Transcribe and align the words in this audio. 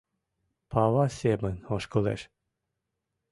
Пава 0.71 1.05
семын 1.19 1.55
ошкылеш 1.75 2.21